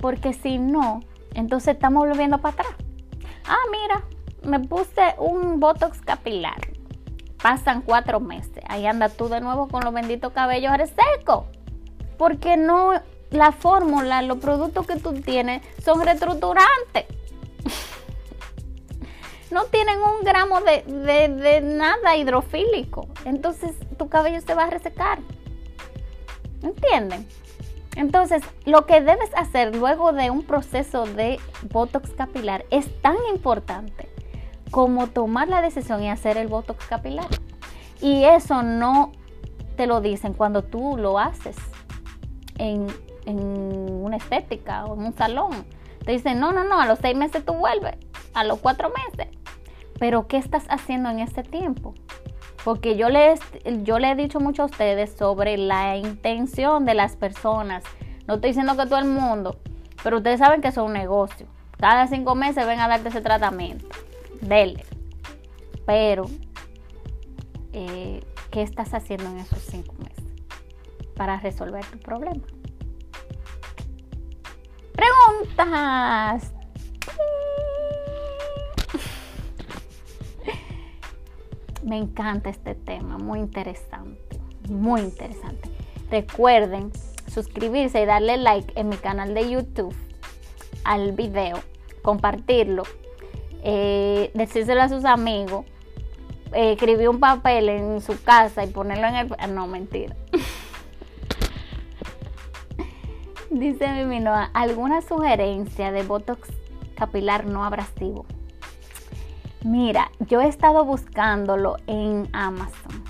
[0.00, 1.00] Porque si no,
[1.34, 2.74] entonces estamos volviendo para atrás.
[3.44, 4.04] Ah, mira,
[4.44, 6.56] me puse un botox capilar.
[7.42, 8.62] Pasan cuatro meses.
[8.68, 11.44] Ahí anda tú de nuevo con los benditos cabellos resecos.
[12.16, 12.92] Porque no,
[13.30, 17.17] la fórmula, los productos que tú tienes son reestructurantes
[19.50, 23.08] no tienen un gramo de, nada hidrofílico.
[23.24, 25.20] Entonces tu cabello se va a resecar.
[26.62, 27.26] ¿Entienden?
[27.96, 34.08] Entonces, lo que debes hacer luego de un proceso de Botox capilar es tan importante
[34.70, 37.28] como tomar la decisión y hacer el Botox capilar.
[38.00, 39.12] Y eso no
[39.76, 41.56] te lo dicen cuando tú lo haces
[42.58, 42.86] en,
[43.26, 45.64] una estética o en un salón.
[46.08, 47.94] Te dicen, no, no, no, a los seis meses tú vuelves,
[48.32, 49.28] a los cuatro meses.
[49.98, 51.92] Pero ¿qué estás haciendo en ese tiempo?
[52.64, 53.38] Porque yo les,
[53.82, 57.84] yo le he dicho mucho a ustedes sobre la intención de las personas.
[58.26, 59.58] No estoy diciendo que todo el mundo,
[60.02, 61.46] pero ustedes saben que eso es un negocio.
[61.78, 63.84] Cada cinco meses ven a darte ese tratamiento.
[64.40, 64.86] Dele.
[65.84, 66.24] Pero,
[67.74, 70.24] eh, ¿qué estás haciendo en esos cinco meses
[71.14, 72.46] para resolver tu problema?
[74.98, 76.52] Preguntas.
[81.84, 85.70] Me encanta este tema, muy interesante, muy interesante.
[86.10, 86.90] Recuerden
[87.28, 89.94] suscribirse y darle like en mi canal de YouTube
[90.82, 91.60] al video,
[92.02, 92.82] compartirlo,
[93.62, 95.64] eh, decírselo a sus amigos,
[96.52, 99.54] eh, escribir un papel en su casa y ponerlo en el...
[99.54, 100.16] No, mentira.
[103.60, 106.48] Dice mi Minoa, ¿alguna sugerencia de Botox
[106.94, 108.24] capilar no abrasivo?
[109.64, 113.02] Mira, yo he estado buscándolo en Amazon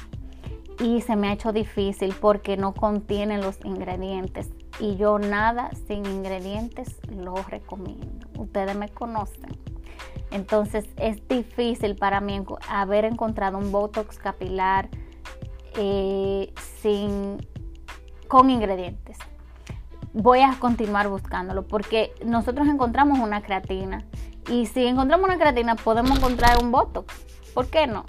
[0.82, 4.48] y se me ha hecho difícil porque no contiene los ingredientes
[4.80, 8.26] y yo nada sin ingredientes lo recomiendo.
[8.38, 9.54] Ustedes me conocen.
[10.30, 14.88] Entonces es difícil para mí haber encontrado un Botox capilar
[15.76, 17.36] eh, sin,
[18.28, 19.18] con ingredientes.
[20.12, 24.04] Voy a continuar buscándolo porque nosotros encontramos una creatina
[24.48, 27.14] y si encontramos una creatina, podemos encontrar un Botox.
[27.52, 28.04] ¿Por qué no?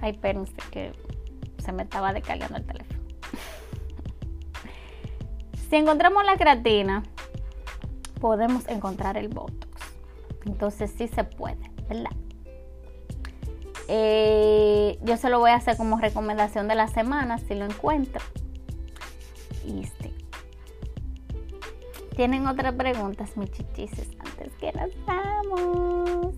[0.00, 0.92] Ay, espérense que
[1.58, 3.00] se me estaba descargando el teléfono.
[5.70, 7.02] si encontramos la creatina,
[8.20, 9.68] podemos encontrar el Botox.
[10.46, 12.12] Entonces sí se puede, ¿verdad?
[13.88, 18.22] Eh, yo se lo voy a hacer como recomendación de la semana si lo encuentro.
[19.64, 20.14] Y sí.
[22.16, 26.34] ¿Tienen otras preguntas, mis chichises, antes que nos vamos?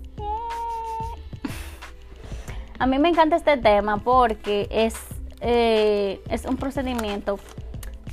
[2.81, 4.97] A mí me encanta este tema porque es,
[5.41, 7.39] eh, es un procedimiento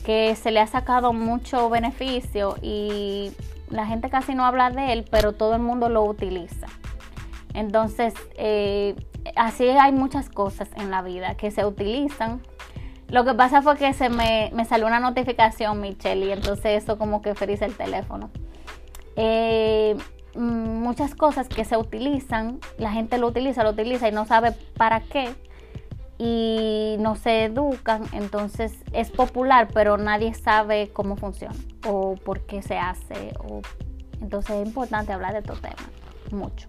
[0.06, 3.32] que se le ha sacado mucho beneficio y
[3.72, 6.68] la gente casi no habla de él, pero todo el mundo lo utiliza.
[7.56, 8.96] Entonces, eh,
[9.36, 12.42] así hay muchas cosas en la vida que se utilizan
[13.16, 17.22] lo que pasa fue que se me, salió una notificación, Michelle, y entonces eso como
[17.22, 18.30] que frisa el teléfono.
[19.16, 19.96] Eh,
[20.36, 20.40] mm,
[20.82, 25.00] muchas cosas que se utilizan, la gente lo utiliza, lo utiliza y no sabe para
[25.00, 25.34] qué
[26.18, 31.56] y no se educan, entonces es popular, pero nadie sabe cómo funciona
[31.88, 33.34] o por qué se hace.
[34.20, 35.88] Entonces es importante hablar de estos temas,
[36.32, 36.68] mucho.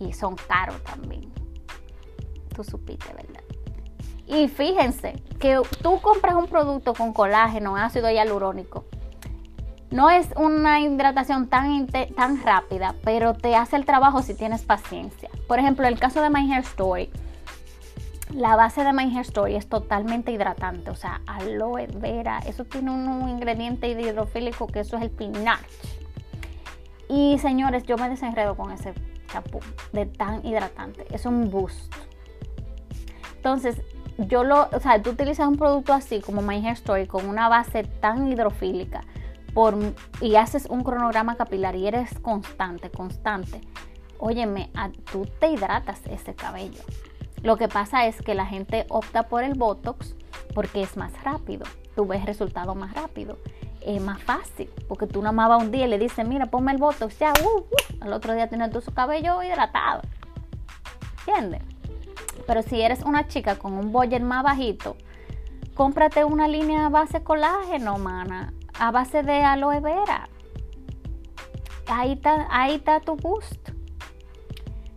[0.00, 1.30] Y son caros también.
[2.56, 3.41] Tú supiste, ¿verdad?
[4.32, 8.86] Y fíjense que tú compras un producto con colágeno, ácido hialurónico.
[9.90, 15.28] No es una hidratación tan, tan rápida, pero te hace el trabajo si tienes paciencia.
[15.46, 17.10] Por ejemplo, el caso de My Hair Story.
[18.34, 22.90] La base de My Hair Story es totalmente hidratante, o sea, aloe vera, eso tiene
[22.90, 25.66] un ingrediente hidrofílico que eso es el pinache.
[27.10, 28.94] Y señores, yo me desenredo con ese
[29.30, 29.60] champú
[29.92, 31.92] de tan hidratante, es un boost.
[33.36, 33.82] Entonces,
[34.28, 37.48] yo lo, o sea, tú utilizas un producto así como My Hair Story con una
[37.48, 39.02] base tan hidrofílica
[39.54, 39.76] por,
[40.20, 43.60] y haces un cronograma capilar y eres constante, constante,
[44.18, 44.70] óyeme,
[45.10, 46.80] tú te hidratas ese cabello.
[47.42, 50.14] Lo que pasa es que la gente opta por el Botox
[50.54, 51.64] porque es más rápido,
[51.96, 53.38] tú ves resultado más rápido,
[53.80, 56.78] es más fácil, porque tú nada más un día y le dices, mira, ponme el
[56.78, 57.64] Botox, ya, uh, uh,
[58.04, 60.02] al otro día tienes tu cabello hidratado.
[61.26, 61.62] ¿Entiendes?
[62.46, 64.96] Pero si eres una chica con un budget más bajito,
[65.74, 70.28] cómprate una línea a base colágeno, mana, a base de aloe vera.
[71.86, 73.72] Ahí está, ahí está tu gusto.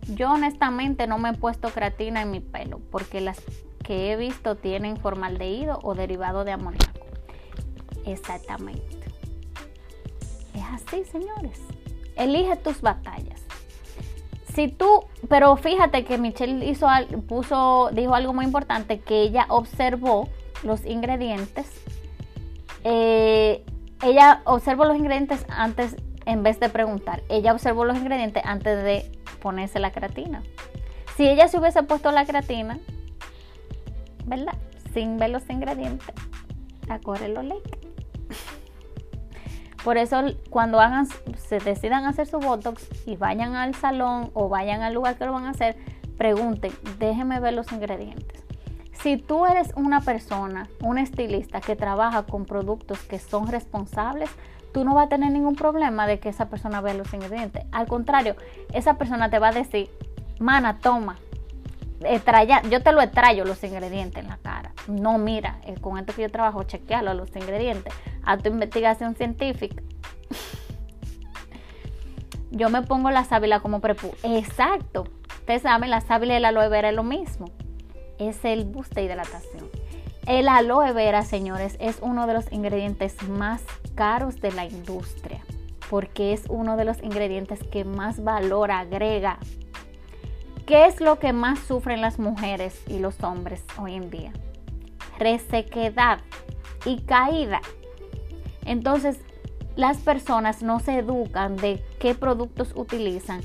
[0.08, 3.42] Yo honestamente no me he puesto creatina en mi pelo porque las
[3.84, 7.06] que he visto tienen formaldehído o derivado de amoníaco.
[8.06, 9.00] Exactamente.
[10.54, 11.60] Es así, señores.
[12.16, 13.45] Elige tus batallas
[14.56, 16.74] si tú, pero fíjate que Michelle
[17.28, 20.30] puso, dijo algo muy importante, que ella observó
[20.64, 21.70] los ingredientes.
[22.84, 23.64] Eh,
[24.02, 29.12] ella observó los ingredientes antes, en vez de preguntar, ella observó los ingredientes antes de
[29.42, 30.42] ponerse la creatina.
[31.18, 32.80] Si ella se hubiese puesto la creatina,
[34.26, 34.56] ¿verdad?
[34.94, 36.16] Sin ver los ingredientes,
[36.90, 37.34] a correr.
[39.86, 40.20] Por eso
[40.50, 41.06] cuando hagan,
[41.38, 45.32] se decidan hacer su Botox y vayan al salón o vayan al lugar que lo
[45.34, 45.78] van a hacer,
[46.18, 48.44] pregunten, déjenme ver los ingredientes.
[48.94, 54.32] Si tú eres una persona, un estilista que trabaja con productos que son responsables,
[54.74, 57.64] tú no vas a tener ningún problema de que esa persona vea los ingredientes.
[57.72, 58.36] Al contrario,
[58.74, 59.92] esa persona te va a decir,
[60.40, 61.18] mana, toma,
[62.70, 64.74] yo te lo extrayo los ingredientes en la cara.
[64.88, 67.94] No, mira, el con esto que yo trabajo, chequealo los ingredientes.
[68.24, 69.82] A tu investigación científica.
[72.52, 74.12] yo me pongo la sábila como prepu.
[74.24, 75.06] Exacto.
[75.40, 77.48] Ustedes saben, la sábila y el aloe vera es lo mismo.
[78.20, 79.70] Es el boost de hidratación.
[80.26, 83.62] El aloe vera, señores, es uno de los ingredientes más
[83.94, 85.42] caros de la industria.
[85.90, 89.38] Porque es uno de los ingredientes que más valor agrega
[90.66, 94.34] ¿Qué es lo que más sufren las mujeres y los hombres hoy en día?
[95.20, 96.22] Resequedad
[96.86, 97.62] y caída.
[98.66, 99.20] Entonces,
[99.76, 103.42] las personas no se educan de qué productos utilizan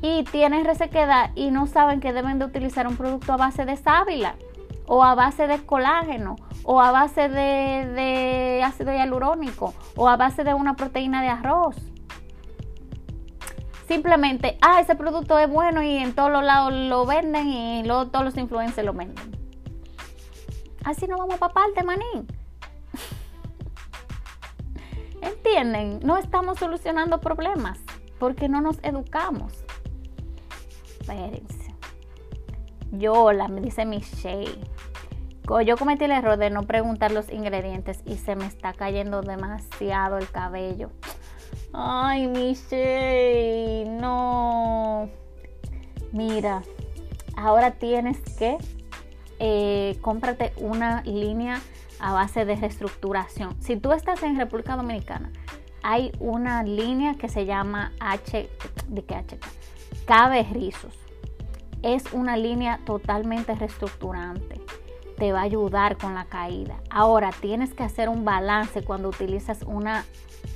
[0.00, 3.76] y tienen resequedad y no saben que deben de utilizar un producto a base de
[3.76, 4.36] sábila
[4.86, 10.44] o a base de colágeno o a base de, de ácido hialurónico o a base
[10.44, 11.74] de una proteína de arroz
[13.90, 18.06] simplemente, ah, ese producto es bueno y en todos los lados lo venden y luego
[18.06, 19.36] todos los influencers lo venden.
[20.84, 22.04] Así no vamos para parte, maní.
[25.22, 25.98] ¿Entienden?
[26.04, 27.80] No estamos solucionando problemas
[28.20, 29.52] porque no nos educamos.
[31.00, 31.74] Espérense.
[32.92, 34.68] Yola, me dice Michelle.
[35.66, 40.16] Yo cometí el error de no preguntar los ingredientes y se me está cayendo demasiado
[40.18, 40.92] el cabello.
[41.72, 45.08] Ay, Michelle, no.
[46.12, 46.62] Mira,
[47.36, 48.58] ahora tienes que
[49.38, 51.60] eh, cómprate una línea
[52.00, 53.60] a base de reestructuración.
[53.62, 55.30] Si tú estás en República Dominicana,
[55.82, 58.50] hay una línea que se llama H,
[58.88, 59.38] ¿de qué H?
[60.06, 60.94] Cabe Rizos.
[61.82, 64.60] Es una línea totalmente reestructurante.
[65.16, 66.80] Te va a ayudar con la caída.
[66.90, 70.04] Ahora tienes que hacer un balance cuando utilizas una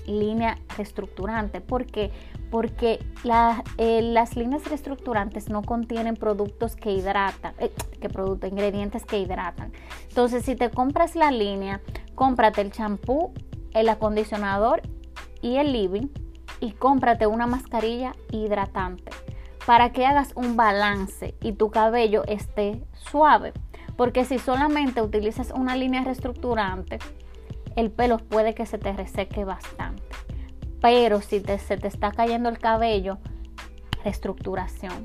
[0.07, 1.61] línea reestructurante.
[1.61, 2.11] ¿Por qué?
[2.51, 3.05] Porque
[3.79, 9.73] eh, las líneas reestructurantes no contienen productos que hidratan, eh, que productos, ingredientes que hidratan.
[10.09, 11.81] Entonces, si te compras la línea,
[12.15, 13.33] cómprate el champú,
[13.73, 14.83] el acondicionador
[15.43, 16.09] y el living
[16.61, 19.11] y cómprate una mascarilla hidratante
[19.67, 23.53] para que hagas un balance y tu cabello esté suave.
[23.97, 26.99] Porque si solamente utilizas una línea reestructurante,
[27.77, 30.03] el pelo puede que se te reseque bastante.
[30.81, 33.19] Pero si se te está cayendo el cabello,
[34.03, 35.05] reestructuración.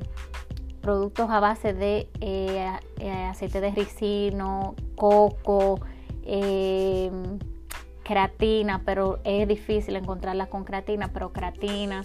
[0.81, 5.79] Productos a base de eh, eh, aceite de ricino, coco,
[6.23, 7.39] em,
[8.03, 12.03] creatina, pero es difícil encontrarla con creatina, pero creatina.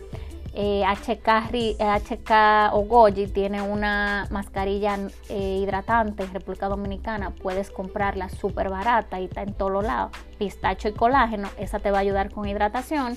[0.55, 7.31] HK, eh, HK o Goji tiene una mascarilla eh, hidratante en República Dominicana.
[7.31, 10.13] Puedes comprarla súper barata y está en todos lados.
[10.39, 13.17] Pistacho y colágeno, esa te va a ayudar con hidratación.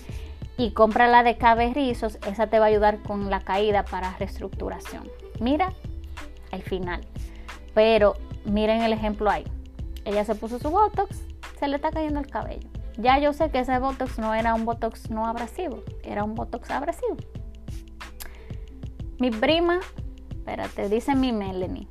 [0.57, 4.17] Y compra la de Cabe Rizos, esa te va a ayudar con la caída para
[4.17, 5.07] reestructuración.
[5.39, 5.71] Mira
[6.51, 7.01] el final.
[7.75, 9.43] Pero miren el ejemplo ahí.
[10.03, 11.21] Ella se puso su Botox,
[11.59, 12.67] se le está cayendo el cabello.
[12.97, 16.71] Ya yo sé que ese Botox no era un Botox no abrasivo, era un Botox
[16.71, 17.17] abrasivo.
[19.19, 19.79] Mi prima,
[20.31, 21.87] espérate, dice mi Melanie.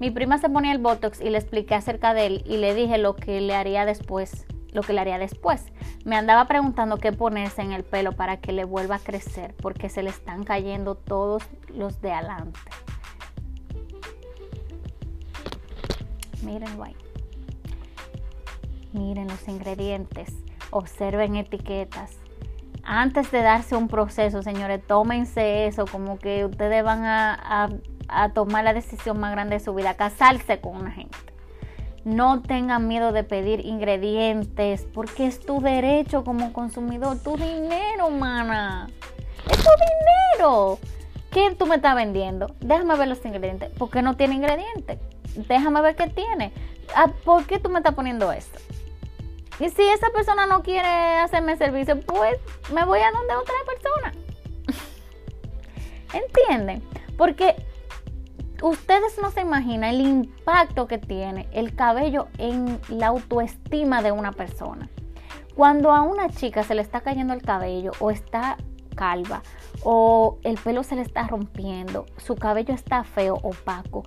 [0.00, 2.98] Mi prima se ponía el Botox y le expliqué acerca de él y le dije
[2.98, 5.64] lo que le haría después, lo que le haría después.
[6.04, 9.88] Me andaba preguntando qué ponerse en el pelo para que le vuelva a crecer porque
[9.88, 12.58] se le están cayendo todos los de adelante.
[16.42, 16.96] Miren, guay.
[18.92, 20.32] Miren los ingredientes
[20.70, 22.16] observen etiquetas.
[22.82, 27.68] Antes de darse un proceso, señores, tómense eso, como que ustedes van a,
[28.32, 31.18] tomar la decisión más grande de su vida, casarse con una gente.
[32.04, 38.88] No tengan miedo de pedir ingredientes, porque es tu derecho como consumidor, tu dinero, mana.
[39.50, 39.70] Es tu
[40.38, 40.78] dinero.
[41.30, 42.54] ¿Qué tú me estás vendiendo?
[42.60, 43.70] Déjame ver los ingredientes.
[43.72, 44.98] ¿Por qué no tiene ingredientes?
[45.46, 46.52] Déjame ver qué tiene.
[46.96, 48.58] Ah, ¿Por qué tú me estás poniendo esto?
[49.60, 50.88] Y si esa persona no quiere
[51.18, 52.38] hacerme servicio, pues
[52.72, 54.12] me voy a donde otra persona.
[56.12, 56.82] ¿Entienden?
[57.16, 57.56] Porque
[58.62, 64.32] ustedes no se imaginan el impacto que tiene el cabello en la autoestima de una
[64.32, 64.88] persona.
[65.54, 68.56] Cuando a una chica se le está cayendo el cabello o está
[68.94, 69.42] calva
[69.82, 74.04] o el pelo se le está rompiendo, su cabello está feo, opaco,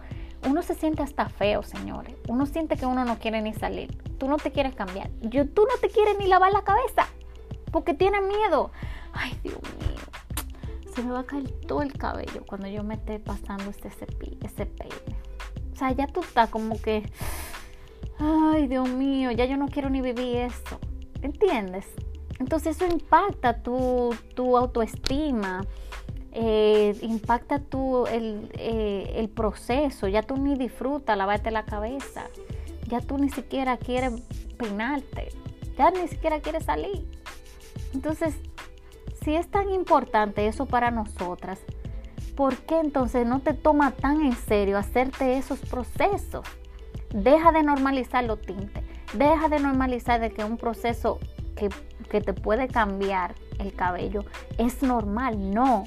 [0.47, 2.15] uno se siente hasta feo, señores.
[2.27, 3.95] Uno siente que uno no quiere ni salir.
[4.17, 5.09] Tú no te quieres cambiar.
[5.21, 7.07] Yo, tú no te quieres ni lavar la cabeza
[7.71, 8.71] porque tienes miedo.
[9.13, 9.99] Ay, Dios mío.
[10.93, 14.65] Se me va a caer todo el cabello cuando yo me esté pasando este ese
[14.65, 15.17] peine.
[15.73, 17.03] O sea, ya tú estás como que,
[18.19, 20.79] ay, Dios mío, ya yo no quiero ni vivir eso.
[21.21, 21.87] ¿Entiendes?
[22.39, 25.61] Entonces eso impacta tu, tu autoestima,
[26.33, 32.27] eh, impacta tu, el, eh, el, proceso, ya tú ni disfrutas lavarte la cabeza,
[32.87, 34.13] ya tú ni siquiera quieres
[34.57, 35.29] peinarte,
[35.77, 37.05] ya ni siquiera quieres salir.
[37.93, 38.35] Entonces,
[39.23, 41.59] si es tan importante eso para nosotras,
[42.35, 46.45] ¿por qué entonces no te toma tan en serio hacerte esos procesos?
[47.13, 51.19] Deja de normalizar los tintes, deja de normalizar de que un proceso
[51.55, 51.69] que,
[52.21, 54.25] te puede cambiar el cabello
[54.57, 55.85] es normal, no,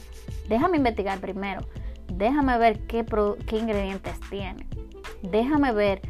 [0.49, 1.67] déjame investigar primero,
[2.13, 3.05] déjame ver qué,
[3.47, 4.67] qué ingredientes tiene,
[5.23, 6.01] déjame ver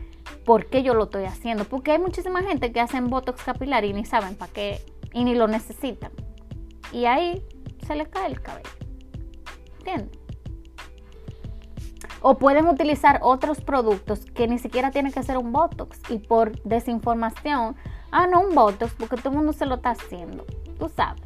[0.45, 3.93] por qué yo lo estoy haciendo, porque hay muchísima gente que hacen botox capilar y
[3.93, 4.81] ni saben para qué
[5.13, 6.13] y ni lo necesitan.
[6.93, 7.43] Y ahí
[7.87, 8.69] se les cae el cabello.
[9.79, 10.19] ¿Entiendes?
[12.21, 16.01] O pueden utilizar otros productos que ni siquiera tienen que ser un Botox.
[16.09, 17.77] Y por desinformación,
[18.15, 20.47] ah, no, un Botox, porque todo el mundo se lo está haciendo.
[20.79, 21.23] Tú sabes.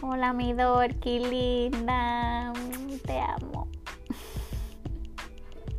[0.00, 0.54] Hola, mi
[1.00, 2.52] qué linda.
[3.04, 3.68] Te amo.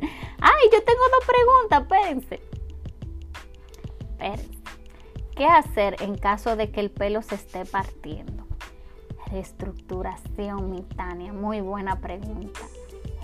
[0.40, 2.40] Ay, yo tengo dos preguntas, pense.
[4.12, 4.56] Espérense.
[5.34, 8.46] ¿Qué hacer en caso de que el pelo se esté partiendo?
[9.30, 11.32] Reestructuración, mi Tania.
[11.32, 12.60] Muy buena pregunta.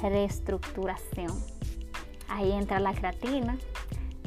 [0.02, 1.32] Reestructuración.
[2.28, 3.56] Ahí entra la creatina,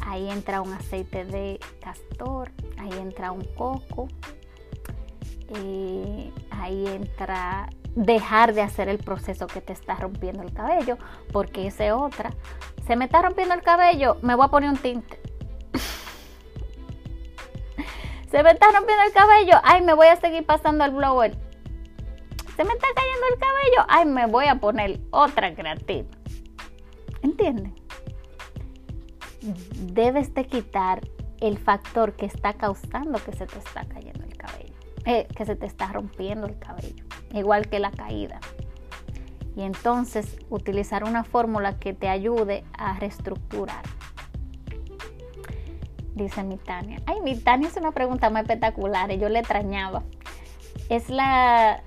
[0.06, 4.08] ahí entra un aceite de castor, ahí entra un coco,
[5.50, 10.98] eh, ahí entra dejar de hacer el proceso que te está rompiendo el cabello,
[11.32, 12.32] porque esa es otra.
[12.86, 15.20] Se me está rompiendo el cabello, me voy a poner un tinte.
[18.30, 21.38] Se me está rompiendo el cabello, ay, me voy a seguir pasando el blower.
[22.56, 26.10] Se me está cayendo el cabello, ay, me voy a poner otra creativa.
[27.22, 27.85] ¿Entienden?
[29.94, 31.02] Debes de quitar
[31.40, 34.74] el factor que está causando que se te está cayendo el cabello.
[35.06, 38.40] Eh, que se te está rompiendo el cabello, igual que la caída.
[39.56, 43.84] Y entonces utilizar una fórmula que te ayude a reestructurar.
[46.16, 47.02] Dice mi Tania.
[47.06, 50.04] Ay, mi Tania es una pregunta muy espectacular yo le extrañaba.
[50.90, 51.84] Es la,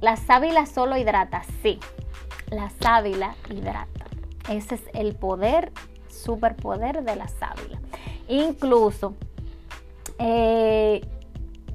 [0.00, 1.42] la sábila solo hidrata.
[1.62, 1.78] Sí,
[2.50, 4.06] la sábila hidrata.
[4.48, 5.72] Ese es el poder,
[6.26, 7.78] superpoder de la sábila.
[8.28, 9.14] Incluso
[10.18, 11.06] eh,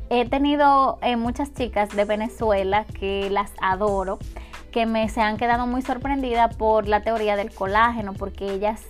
[0.10, 4.20] he tenido eh, muchas chicas de Venezuela que las adoro,
[4.72, 8.82] que me se han quedado muy sorprendidas por la teoría del colágeno, porque ellas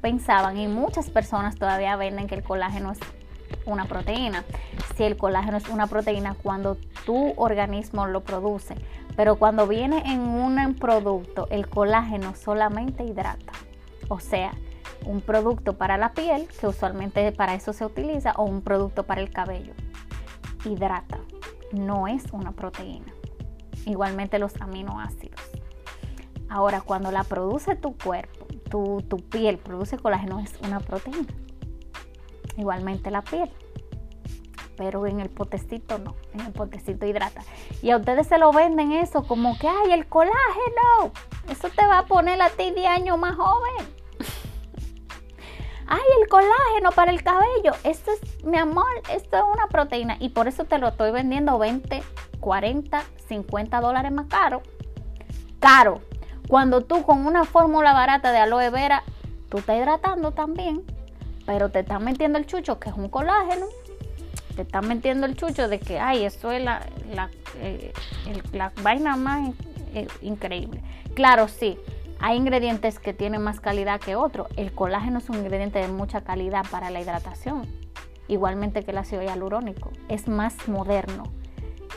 [0.00, 2.98] pensaban y muchas personas todavía venden que el colágeno es
[3.66, 4.44] una proteína.
[4.96, 8.74] Si el colágeno es una proteína cuando tu organismo lo produce,
[9.16, 13.52] pero cuando viene en un producto, el colágeno solamente hidrata.
[14.08, 14.52] O sea,
[15.06, 19.20] un producto para la piel, que usualmente para eso se utiliza, o un producto para
[19.20, 19.74] el cabello
[20.64, 21.18] hidrata,
[21.72, 23.12] no es una proteína.
[23.86, 25.40] Igualmente los aminoácidos.
[26.48, 31.32] Ahora, cuando la produce tu cuerpo, tu, tu piel produce colágeno, es una proteína.
[32.56, 33.50] Igualmente la piel.
[34.76, 37.42] Pero en el potecito no, en el potecito hidrata.
[37.82, 41.12] Y a ustedes se lo venden eso como que, ay, el colágeno,
[41.48, 44.01] eso te va a poner a ti de año más joven
[45.86, 50.30] ay, el colágeno para el cabello, esto es, mi amor, esto es una proteína y
[50.30, 52.02] por eso te lo estoy vendiendo 20,
[52.40, 54.62] 40, 50 dólares más caro.
[55.60, 56.00] Caro.
[56.48, 59.04] Cuando tú con una fórmula barata de aloe vera,
[59.48, 60.82] tú estás hidratando también,
[61.46, 63.66] pero te estás metiendo el chucho que es un colágeno.
[64.56, 67.30] Te estás metiendo el chucho de que, ay, eso es la, la,
[67.60, 67.92] eh,
[68.52, 69.50] la vaina más
[69.94, 70.82] eh, increíble.
[71.14, 71.78] Claro, sí,
[72.22, 74.46] hay ingredientes que tienen más calidad que otros.
[74.56, 77.66] El colágeno es un ingrediente de mucha calidad para la hidratación,
[78.28, 79.90] igualmente que el ácido hialurónico.
[80.08, 81.24] Es más moderno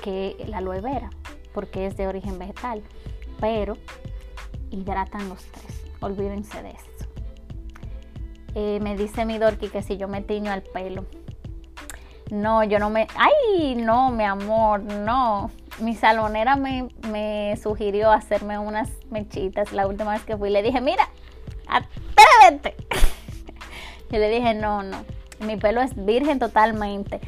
[0.02, 1.12] que la aloe vera
[1.54, 2.82] porque es de origen vegetal,
[3.40, 3.78] pero
[4.72, 5.86] hidratan los tres.
[6.02, 6.90] Olvídense de eso.
[8.56, 11.06] Eh, me dice mi Dorky que si yo me tiño al pelo.
[12.32, 13.08] No, yo no me...
[13.16, 13.76] ¡Ay!
[13.76, 20.38] No, mi amor, no mi salonera me, sugirió hacerme unas mechitas la última vez que
[20.38, 20.50] fui.
[20.50, 21.08] Le dije, mira,
[21.68, 22.76] atrévete.
[24.12, 24.98] Yo le dije, no, no,
[25.40, 27.20] mi pelo es virgen totalmente.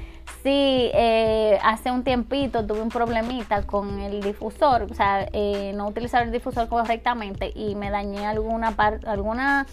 [0.43, 5.88] Sí, eh, hace un tiempito tuve un problemita con el difusor, o sea, eh, no
[5.88, 9.66] utilizar el difusor correctamente y me dañé alguna parte, alguna,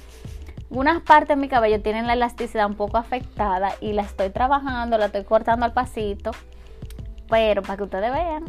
[0.71, 4.99] algunas partes de mi cabello tienen la elasticidad un poco afectada y la estoy trabajando,
[4.99, 6.33] la estoy cortando al pasito,
[7.29, 8.45] pero para que ustedes vean,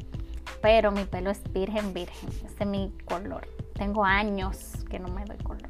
[0.66, 3.48] pero mi pelo es virgen, virgen, este es mi color.
[3.76, 5.70] Tengo años que no me doy color.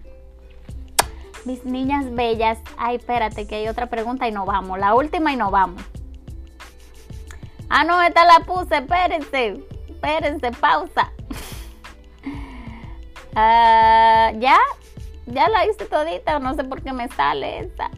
[1.43, 5.35] Mis niñas bellas, ay, espérate que hay otra pregunta y no vamos, la última y
[5.35, 5.83] no vamos.
[7.67, 11.11] Ah, no, esta la puse, espérense, espérense, pausa.
[13.37, 14.57] Ah, ya,
[15.25, 17.91] ya la hice todita, no sé por qué me sale esa.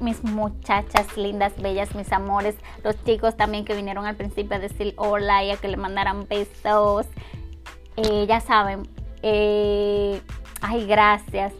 [0.00, 4.94] Mis muchachas lindas, bellas, mis amores, los chicos también que vinieron al principio a decir
[4.96, 7.06] hola y a que le mandaran besos.
[7.96, 8.88] Eh, ya saben,
[9.22, 10.20] eh,
[10.60, 11.52] ay, gracias.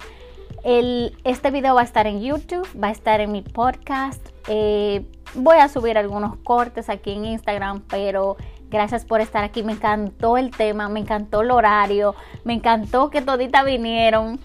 [0.64, 4.26] El, este video va a estar en YouTube, va a estar en mi podcast.
[4.48, 8.36] Eh, Voy a subir algunos cortes aquí en Instagram, pero
[8.68, 9.62] gracias por estar aquí.
[9.62, 14.40] Me encantó el tema, me encantó el horario, me encantó que toditas vinieron,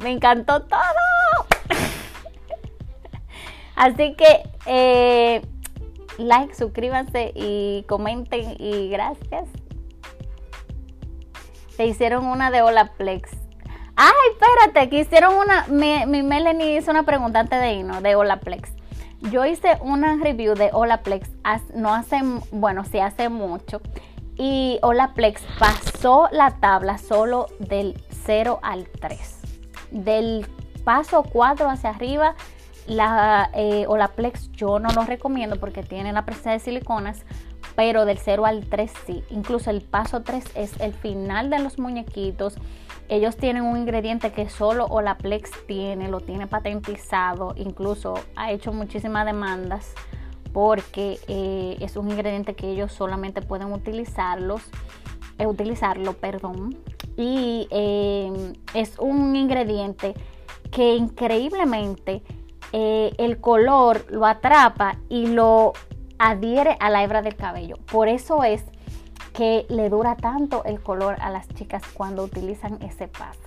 [0.00, 0.80] me encantó todo.
[3.76, 5.42] Así que eh,
[6.18, 9.48] like, suscríbanse y comenten y gracias.
[11.76, 13.30] Te hicieron una de Olaplex.
[13.96, 15.66] Ay, espérate, que hicieron una.
[15.68, 18.70] Mi, Melanie hizo una pregunta antes de irnos de Olaplex.
[19.30, 21.30] Yo hice una review de Olaplex
[21.74, 22.20] no hace,
[22.50, 23.80] bueno, sí hace mucho.
[24.36, 29.40] Y Olaplex pasó la tabla solo del 0 al 3.
[29.92, 30.46] Del
[30.84, 32.34] paso 4 hacia arriba,
[32.86, 37.24] la eh, Olaplex yo no lo recomiendo porque tiene la presencia de siliconas,
[37.76, 39.24] pero del 0 al 3 sí.
[39.30, 42.58] Incluso el paso 3 es el final de los muñequitos
[43.08, 49.26] ellos tienen un ingrediente que solo Olaplex tiene, lo tiene patentizado, incluso ha hecho muchísimas
[49.26, 49.92] demandas
[50.54, 54.62] porque eh, es un ingrediente que ellos solamente pueden utilizarlos,
[55.38, 56.78] eh, utilizarlo, perdón.
[57.16, 57.68] Y
[58.74, 60.14] es un ingrediente
[60.72, 62.22] que increíblemente
[62.76, 65.74] el color lo atrapa y lo
[66.18, 67.76] adhiere a la hebra del cabello.
[67.90, 68.64] Por eso es
[69.32, 73.40] que le dura tanto el color a las chicas cuando utilizan ese paso,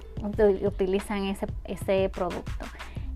[0.65, 2.65] utilizan ese, ese producto.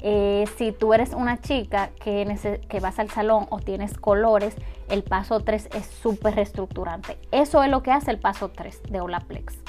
[0.03, 4.55] Eh, si tú eres una chica que, que, vas al salón o tienes colores,
[4.89, 7.19] el paso 3 es súper reestructurante.
[7.31, 9.59] Eso es lo que hace el paso 3 de Olaplex.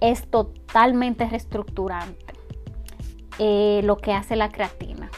[0.00, 2.34] Es totalmente reestructurante
[3.38, 5.10] eh, lo que hace la creatina.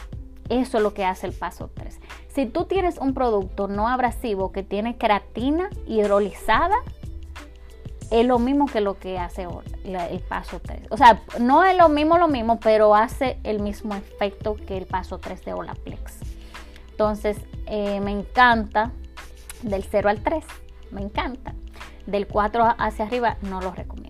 [0.49, 1.99] Eso es lo que hace el paso 3.
[2.27, 6.75] Si tú tienes un producto no abrasivo que tiene creatina hidrolizada,
[8.11, 9.47] es lo mismo que lo que hace
[9.83, 10.87] el paso 3.
[10.89, 14.85] O sea, no es lo mismo, lo mismo, pero hace el mismo efecto que el
[14.85, 16.19] paso 3 de Olaplex.
[16.91, 18.91] Entonces, eh, me encanta
[19.63, 20.45] del 0 al 3,
[20.91, 21.55] me encanta.
[22.05, 24.04] Del 4 hacia arriba no lo recomiendo.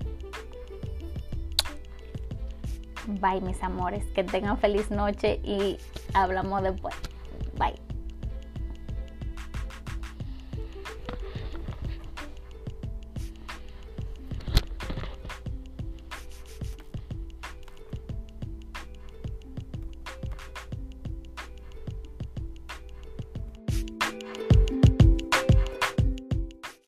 [3.08, 4.06] Bye, mis amores.
[4.14, 5.78] Que tengan feliz noche y
[6.14, 6.96] hablamos después.
[7.58, 7.95] Bye.